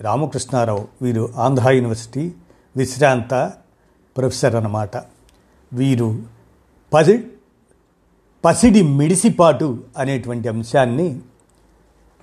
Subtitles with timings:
[0.00, 2.32] రామకృష్ణారావు వీరు ఆంధ్ర యూనివర్సిటీ
[2.76, 3.52] విశ్రాంత
[4.16, 4.96] ప్రొఫెసర్ అన్నమాట.
[5.72, 6.22] వీరు
[6.94, 7.26] పసి
[8.44, 11.20] పసిడి మిడిసిపాటు అనేటువంటి అంశాన్ని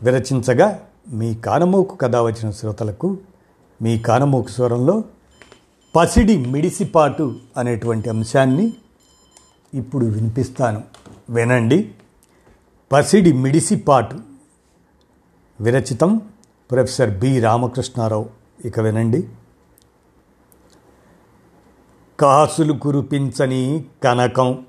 [0.04, 3.18] విరచించగా మీ కానమోకు కథ వచ్చిన శ్రోతలకు
[3.82, 5.04] మీ కానమోకు స్వరంలో
[5.96, 8.74] పసిడి మిడిసిపాటు అనేటువంటి అంశాన్ని
[9.74, 10.84] ఇప్పుడు వినిపిస్తాను.
[11.30, 11.92] వినండి.
[12.92, 14.20] పసిడి మిడిసిపాటు
[15.62, 16.22] విరచితం
[16.72, 18.30] ప్రొఫెసర్ బి రామకృష్ణారావు.
[18.66, 19.30] ఇక వినండి.
[22.20, 24.66] కాసులు కురిపించని కనకం.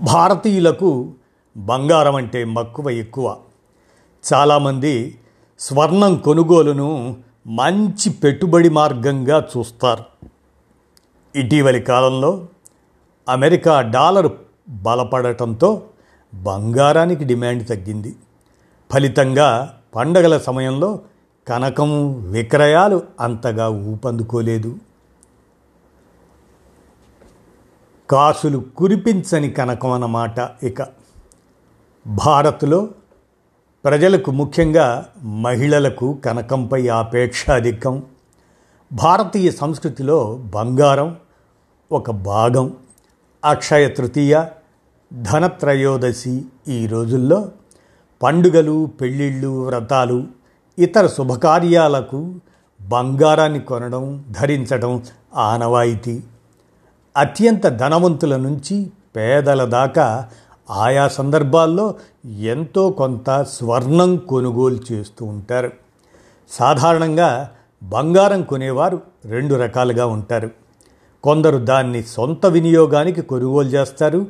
[0.00, 1.12] భారతీయులకు
[1.56, 3.36] బంగారం అంటే మక్కువ ఎక్కువ.
[4.34, 5.20] చాలామంది
[5.58, 10.04] స్వర్ణం కొనుగోలును మంచి పెట్టుబడి మార్గంగా చూస్తారు.
[11.36, 12.48] ఇటీవలి కాలంలో
[13.28, 14.32] అమెరికా డాలర్
[14.68, 15.82] బలపడటంతో
[16.34, 18.16] బంగారానికి డిమాండ్ తగ్గింది.
[18.92, 21.00] ఫలితంగా పండగల సమయంలో
[21.48, 24.78] కనకం విక్రయాలు అంతగా ఊపందుకోలేదు.
[28.10, 30.86] కాసులు కురిపించని కనకం అన్నమాట ఇక.
[32.06, 32.88] భారత్లో
[33.84, 38.02] ప్రజలకు ముఖ్యంగా మహిళలకు కనకంపై ఆపేక్ష అధికం.
[38.92, 41.16] భారతీయ సంస్కృతిలో బంగారం
[41.92, 42.76] ఒక భాగం.
[43.44, 44.44] అక్షయ తృతీయ
[45.22, 47.48] ధనత్రయోదశి ఈ రోజుల్లో
[48.22, 50.24] పండుగలు పెళ్ళిళ్ళు వ్రతాలు
[50.78, 52.34] ఇతర శుభకార్యాలకు
[52.88, 55.02] బంగారాన్ని కొనడం ధరించడం
[55.34, 56.22] ఆనవాయితీ.
[57.16, 60.28] అత్యంత ధనవంతుల నుంచి పేదల దాకా
[60.70, 61.94] ఆయా సందర్భాల్లో
[62.40, 65.70] ఎంతో కొంత స్వర్ణం కొనుగోలు చేస్తూ ఉంటారు.
[66.50, 67.50] సాధారణంగా
[67.82, 70.50] బంగారం కొనేవారు రెండు రకాలుగా ఉంటారు.
[71.22, 74.26] కొందరు దాన్ని సొంత వినియోగానికి కొనుగోలు చేస్తారు.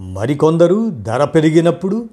[0.00, 2.08] మరికొందరు ధర పెరిగినప్పుడు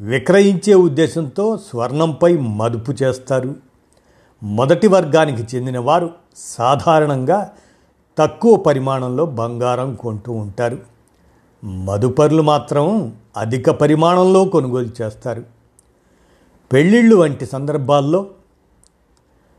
[0.00, 3.54] విక్రయించే ఉద్దేశంతో స్వర్ణంపై మదుపు చేస్తారు.
[4.42, 7.50] మొదటి వర్గానికి చెందినవారు సాధారణంగా
[8.18, 10.78] తక్కువ పరిమాణంలో బంగారం కొంటూ ఉంటారు.
[11.64, 15.44] మదుపర్లు మాత్రం అధిక పరిమాణంలో కొనుగోలు చేస్తారు.
[16.72, 18.26] పెళ్ళిళ్ళు వంటి సందర్భాల్లో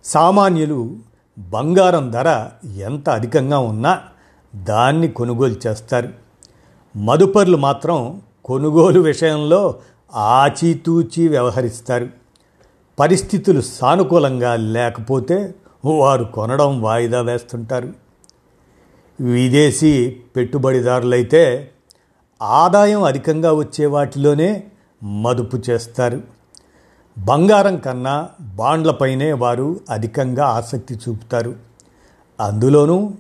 [0.04, 0.96] సామాన్యులు
[1.38, 4.02] బంగారం ధర ఎంత అధికంగా ఉన్నా
[4.56, 6.10] దాన్ని కొనుగోలు చేస్తారు.
[6.98, 9.76] మదుపర్లు మాత్రం కొనుగోలు విషయంలో
[10.16, 12.10] ఆచితూచి వ్యవహరిస్తారు.
[13.00, 17.94] పరిస్థితులు సానుకూలంగా లేకపోతే వారు కొనడం వాయిదా వేస్తుంటారు.
[19.20, 21.72] విదేశీ పెట్టుబడిదారులైతే
[22.42, 24.64] ఆదాయం అధికంగా వచ్చే వాటిలోనే
[25.04, 26.22] మదుపు చేస్తారు.
[27.18, 31.56] బంగారం కన్నా బాండ్లపైనే వారు అధికంగా ఆసక్తి చూపుతారు.
[32.40, 33.12] అందులోనూ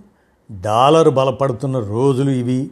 [0.61, 2.71] డాలర్ బలపడుతున్న రోజులు ఇవి.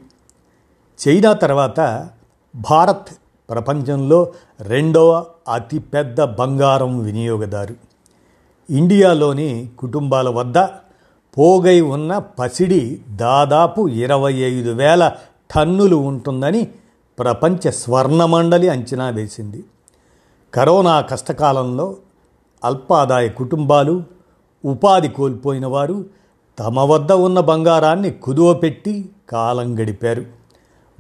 [1.07, 2.09] చైనా తర్వాత
[2.55, 3.07] భారత్
[3.51, 7.75] ప్రపంచంలో రెండవ అతిపెద్ద బంగారం వినియోగదారు.
[8.69, 10.57] ఇండియాలోని కుటుంబాల వద్ద
[11.38, 15.12] పోగై ఉన్న పసిడి దాదాపు ఇరవై ఐదు వేల
[15.56, 16.67] టన్నులు ఉంటుందని
[17.19, 19.63] ప్రపంచ స్వర్ణమండలి అంచనా వేసింది.
[20.53, 21.95] కరోనా కష్టకాలంలో
[22.63, 24.03] అల్పాదాయ కుటుంబాలు
[24.66, 26.06] ఉపాధి కోల్పోయిన వారు
[26.59, 30.25] తమ వద్ద ఉన్న బంగారాన్ని కుదువపెట్టి కాలం గడిపారు.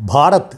[0.01, 0.53] భారత్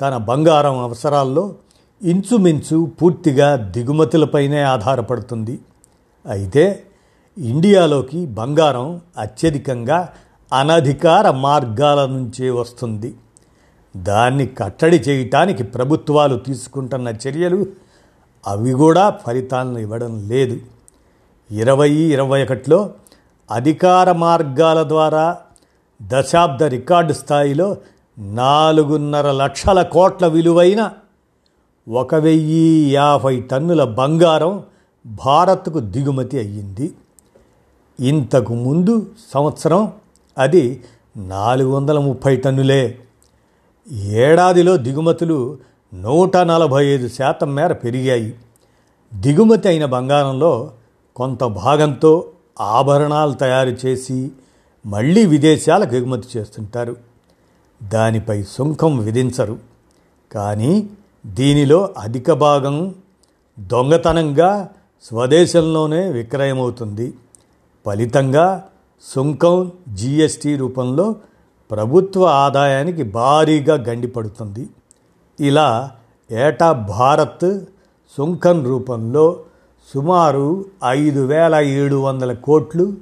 [0.00, 1.54] తన బంగారం అవసరాల్లో
[2.02, 5.58] ఇంచుమించు పూర్తిగా దిగుమతులపైనే ఆధారపడుతుంది.
[6.26, 6.84] అయితే
[7.38, 10.08] ఇండియాలోకి బంగారం అత్యధికంగా
[10.52, 13.14] అనధికార మార్గాల నుంచే వస్తుంది.
[13.96, 17.66] దాన్ని కట్టడి చేయటానికి ప్రభుత్వాలు తీసుకుంటున్న చర్యలు
[18.46, 20.60] అవి కూడా ఫలితాలను ఇవ్వడం లేదు.
[21.50, 22.90] ఇరవై ఇరవై ఒకటిలో
[23.50, 25.36] అధికార మార్గాల ద్వారా
[26.02, 27.76] దశాబ్ద రికార్డు స్థాయిలో
[28.18, 30.90] నాలుగున్నర లక్షల కోట్ల విలువైన
[31.88, 34.62] ఒక వెయ్యి యాభై టన్నుల బంగారం
[35.06, 36.94] భారత్కు దిగుమతి అయ్యింది.
[38.00, 39.92] ఇంతకు ముందు సంవత్సరం
[40.38, 40.84] అది
[41.16, 42.98] నాలుగు వందల ముప్పై టన్నులే.
[43.92, 45.58] ఏడాదిలో దిగుమతులు
[45.94, 48.34] నూట నలభై ఐదు శాతం మేర పెరిగాయి.
[49.14, 50.70] దిగుమతి అయిన బంగారంలో
[51.16, 52.28] కొంత భాగంతో
[52.60, 54.32] ఆభరణాలు తయారు చేసి
[54.86, 57.11] మళ్ళీ విదేశాలకు ఎగుమతి చేస్తుంటారు.
[57.82, 59.58] దానిపై సుంకం విధించరు.
[60.32, 60.90] కానీ
[61.26, 62.94] దీనిలో అధిక భాగం
[63.60, 64.68] దొంగతనంగా
[65.02, 67.14] స్వదేశంలోనే విక్రయమవుతుంది.
[67.86, 68.64] ఫలితంగా
[69.14, 71.16] సుంకం జీఎస్టీ రూపంలో
[71.70, 74.68] ప్రభుత్వ ఆదాయానికి భారీగా గండిపడుతుంది.
[75.40, 75.90] ఇలా
[76.30, 77.60] ఏటా భారత్
[78.16, 79.40] సుంకం రూపంలో
[79.94, 82.92] సుమారు ఐదు వేల ఏడు వందల కోట్లు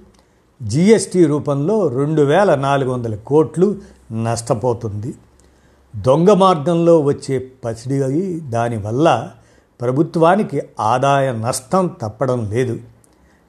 [0.62, 3.76] జీఎస్టీ రూపంలో రెండు వేల నాలుగు వందల కోట్లు
[4.12, 5.14] నష్టపోతుంది.
[5.96, 9.30] దొంగ మార్గంలో వచ్చే పసిడి దానివల్ల
[9.80, 12.80] ప్రభుత్వానికి ఆదాయ నష్టం తప్పడం లేదు.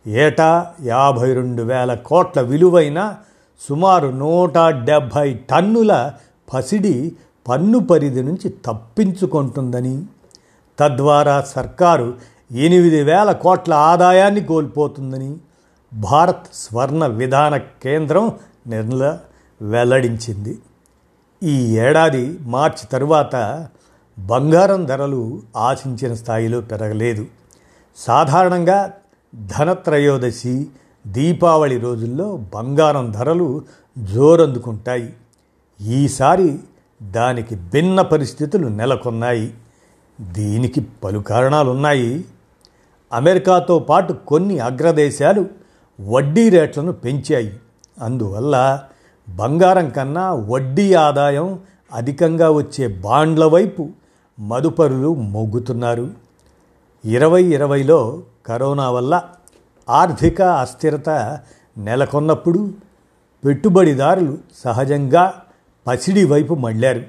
[0.07, 3.15] ఏటా యాభై రెండు వేల కోట్ల విలువైన
[3.69, 6.11] సుమారు నూట డెబ్భై టన్నుల
[6.53, 7.15] పసిడి
[7.49, 10.05] పన్ను పరిధి నుంచి తప్పించుకుంటుందని.
[10.79, 12.13] తద్వారా సర్కారు
[12.51, 15.37] ఎనిమిది వేల కోట్ల ఆదాయాన్ని కోల్పోతుందని
[15.93, 18.31] భారత్ స్వర్ణ విధాన కేంద్రం
[18.67, 19.19] నిర్ల
[19.61, 20.59] వెల్లడించింది.
[21.43, 23.67] ఈ ఏడాది మార్చి తరువాత
[24.19, 27.25] బంగారం ధరలు ఆశించిన స్థాయిలో పెరగలేదు.
[27.95, 28.93] సాధారణంగా
[29.35, 30.67] ధనత్రయోదశి
[31.07, 33.61] దీపావళి రోజుల్లో బంగారం ధరలు
[33.97, 35.13] జోరందుకుంటాయి.
[35.81, 36.59] ఈసారి
[37.03, 39.53] దానికి భిన్న పరిస్థితులు నెలకొన్నాయి.
[40.21, 42.25] దీనికి పలు కారణాలున్నాయి.
[43.13, 45.45] అమెరికాతో పాటు కొన్ని అగ్రదేశాలు
[46.01, 47.59] వడ్డీ రేట్లను పెంచాయి.
[48.01, 48.83] అందువల్ల
[49.29, 51.59] బంగారం కన్నా వడ్డీ ఆదాయం
[51.93, 53.89] అధికంగా వచ్చే బాండ్ల వైపు
[54.39, 56.11] మదుపరులు మొగ్గుతున్నారు
[57.05, 59.21] ఇరవై ఇరవైలో కరోనా వల్ల
[59.89, 61.39] ఆర్థిక అస్థిరత
[61.77, 62.69] నెలకొన్నప్పుడు
[63.45, 65.33] పెట్టుబడిదారులు సహజంగా
[65.87, 67.01] పసిడి వైపు మళ్ళారు.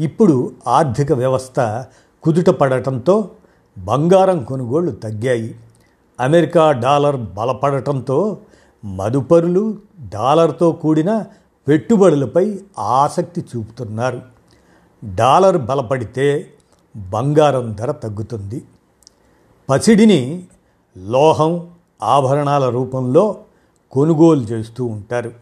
[0.00, 1.84] ఇప్పుడు ఆర్థిక వ్యవస్థ
[2.22, 3.30] కుదుట పడటంతో
[3.78, 5.54] బంగారం కొనుగోళ్ళు తగ్గాయి.
[6.20, 8.36] అమెరికా డాలర్ బలపడటంతో
[8.84, 11.24] మదుపరులు డాలర్తో కూడిన
[11.68, 14.22] పెట్టుబడులపై ఆసక్తి చూపుతున్నారు.
[15.14, 16.50] డాలర్ బలపడితే
[16.96, 18.64] బంగారం ధర తగ్గుతుంది.
[19.70, 20.42] పసిడిని
[20.98, 21.70] లోహం
[22.02, 23.36] ఆభరణాల రూపంలో
[23.90, 25.32] కొనుగోలు చేస్తూ ఉంటారు.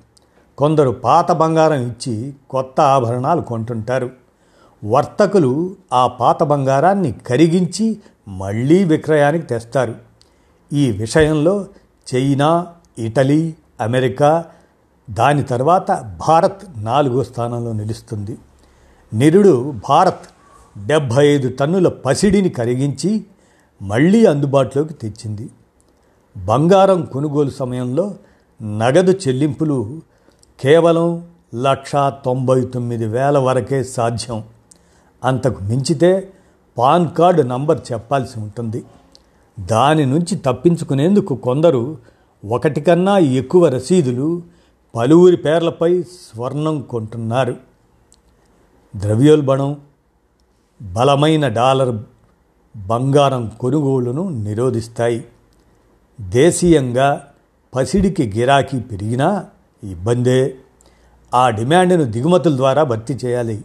[0.58, 4.10] కొందరు పాత బంగారం ఇచ్చి కొత్త ఆభరణాలు కొంటుంటారు.
[4.84, 7.98] వర్తకులు ఆ పాత బంగారాన్ని కరిగించి
[8.28, 9.94] మళ్ళీ విక్రయానికి తెస్తారు.
[10.72, 11.66] ఈ విషయంలో
[12.14, 12.66] చైనా
[12.98, 14.44] ఇటలీ అమెరికా
[15.10, 18.38] దాని తర్వాత భారత్ నాలుగో స్థానంలో నిలుస్తుంది.
[19.14, 20.26] నిరుడు భారత్
[20.86, 23.24] డెబ్భై ఐదు టన్నుల పసిడిని కరిగించి
[23.82, 25.50] మళ్ళీ అందుబాటులోకి తెచ్చింది.
[26.36, 28.14] బంగారం కొనుగోలు సమయంలో
[28.62, 30.00] నగదు చెల్లింపులు
[30.60, 34.44] కేవలం లక్షా తొంభై తొమ్మిది వేల వరకే సాధ్యం.
[35.24, 36.32] అంతకు మించితే
[36.78, 38.84] పాన్ కార్డు నంబర్ చెప్పాల్సి ఉంటుంది.
[39.60, 41.98] దాని నుంచి తప్పించుకునేందుకు కొందరు
[42.44, 44.42] ఒకటి కన్నా ఎక్కువ రసీదులు
[44.96, 47.56] పలువురి పేర్లపై స్వర్ణం కొంటున్నారు.
[48.96, 49.80] ద్రవ్యోల్బణం
[50.82, 51.98] బలమైన డాలర్
[52.86, 55.24] బంగారం కొనుగోలును నిరోధిస్తాయి.
[56.20, 57.28] దేశీయంగా
[57.74, 59.46] పసిడికి గిరాకీ పెరిగినా
[59.84, 60.56] ఇబ్బందే.
[61.34, 63.64] ఆ డిమాండ్ను దిగుమతుల ద్వారా భర్తీ చేయాలి.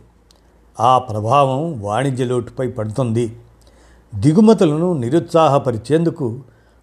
[0.80, 3.38] ఆ ప్రభావం వాణిజ్య లోటుపై పడుతుంది.
[4.16, 6.40] దిగుమతులను నిరుత్సాహపరిచేందుకు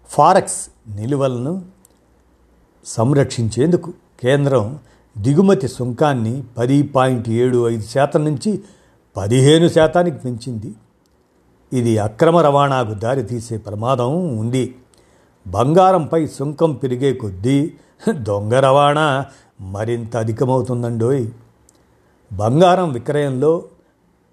[0.07, 1.78] ఫారెక్స్ నిలువలను
[2.85, 4.79] సంరక్షించేందుకు కేంద్రం
[5.17, 8.61] దిగుమతి సుంకాన్ని పది పాయింట్ ఏడు ఐదు శాతం నుంచి
[9.17, 10.73] పదిహేను శాతానికి పెంచింది
[11.73, 14.75] ఇది అక్రమ రవాణాకు దారితీసే ప్రమాదం ఉంది.
[15.47, 17.73] బంగారంపై సుంకం పెరిగే కొద్దీ
[18.09, 19.25] దొంగ రవాణా
[19.61, 21.27] మరింత అధికమవుతుందండోయ్.
[22.33, 23.63] బంగారం విక్రయంలో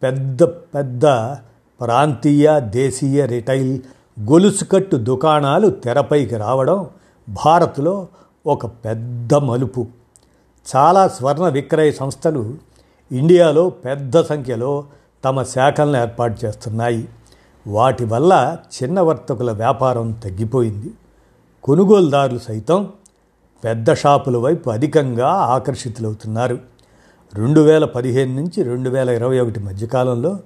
[0.02, 1.02] పెద్ద పెద్ద
[1.80, 3.80] ప్రాంతీయ దేశీయ రిటైల్
[4.21, 6.87] గొలుసుకట్టు దుకాణాలు తెరపైకి రావడం
[7.28, 8.09] భారత్లో
[8.47, 9.87] ఒక పెద్ద మలుపు.
[10.76, 12.55] చాలా స్వర్ణ విక్రయ సంస్థలు
[13.12, 14.85] ఇండియాలో పెద్ద సంఖ్యలో
[15.25, 17.09] తమ శాఖలను ఏర్పాటు చేస్తున్నాయి.
[17.67, 20.91] వాటి వల్ల చిన్న వర్తకుల వ్యాపారం తగ్గిపోయింది.
[21.62, 22.91] కొనుగోలుదారులు సైతం
[23.65, 26.59] పెద్ద షాపుల వైపు అధికంగా ఆకర్షితులవుతున్నారు.
[27.35, 30.38] రెండు వేల పదిహేను నుంచి రెండు వేల ఇరవై ఒకటి మధ్యకాలంలో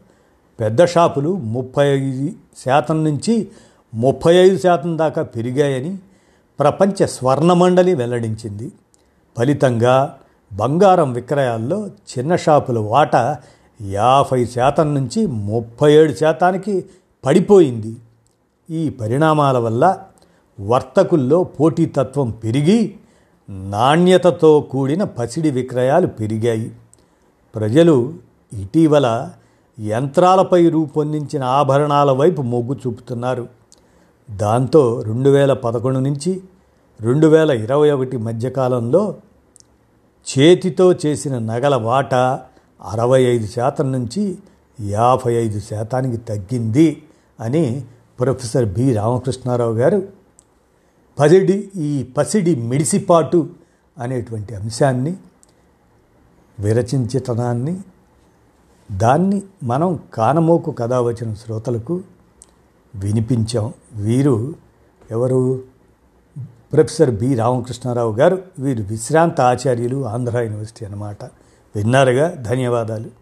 [0.60, 2.32] పెద్ద షాపులు ముప్పై ఐదు
[2.64, 3.48] శాతం నుంచి
[3.94, 5.98] ముప్పై ఐదు శాతం దాకా పెరిగాయని
[6.60, 8.72] ప్రపంచ స్వర్ణమండలి వెల్లడించింది.
[9.38, 10.18] ఫలితంగా
[10.52, 13.38] బంగారం విక్రయాల్లో చిన్న షాపుల వాటా
[13.82, 16.84] యాభై శాతం నుంచి ముప్పై ఏడు శాతానికి
[17.26, 17.96] పడిపోయింది.
[18.70, 19.98] ఈ పరిణామాల వల్ల
[20.60, 22.96] వర్తకుల్లో పోటీతత్వం పెరిగి
[23.50, 26.72] నాణ్యతతో కూడిన పసిడి విక్రయాలు పెరిగాయి.
[27.54, 28.14] ప్రజలు
[28.52, 29.30] ఇటీవల
[29.80, 33.59] యంత్రాలపై రూపొందించిన ఆభరణాల వైపు మొగ్గు చూపుతున్నారు.
[34.36, 36.42] దాంతో రెండు వేల పదకొండు నుంచి
[37.00, 39.14] రెండు వేల ఇరవై ఒకటి మధ్యకాలంలో
[40.26, 42.40] చేతితో చేసిన నగల వాటా
[42.82, 44.38] అరవై ఐదు శాతం నుంచి
[44.80, 47.02] యాభై ఐదు శాతానికి తగ్గింది
[47.40, 47.84] అని
[48.20, 48.92] ప్రొఫెసర్ బి.
[48.94, 50.08] రామకృష్ణారావు గారు
[51.18, 53.48] పసిడి ఈ పసిడి మిడిసిపాటు
[53.98, 55.16] అనేటువంటి అంశాన్ని
[56.60, 57.80] విరచించటనాన్ని
[58.92, 62.00] దాన్ని మనం కానమోకు కథ వచ్చిన శ్రోతలకు
[62.94, 63.72] వినిపించాం.
[63.92, 64.54] వీరు
[65.10, 65.62] ఎవరు?
[66.72, 67.34] Professor B.
[67.34, 68.42] రామకృష్ణారావు గారు.
[68.58, 71.24] వీరు విశ్రాంత ఆచార్యులు ఆంధ్ర యూనివర్సిటీ అన్నమాట.
[71.76, 72.34] విన్నారుగా?
[72.34, 73.19] ధన్యవాదాలు.